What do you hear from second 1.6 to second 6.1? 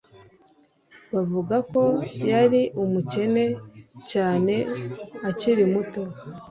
ko yari umukene cyane akiri muto